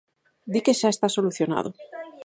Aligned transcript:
Di 0.51 0.59
que 0.65 0.73
xa 0.79 0.89
está 0.91 1.07
solucionado. 1.11 1.69